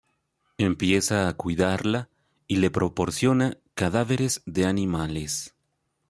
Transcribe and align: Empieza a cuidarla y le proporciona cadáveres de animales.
Empieza 0.57 1.27
a 1.29 1.33
cuidarla 1.35 2.09
y 2.47 2.55
le 2.55 2.71
proporciona 2.71 3.59
cadáveres 3.75 4.41
de 4.47 4.65
animales. 4.65 5.53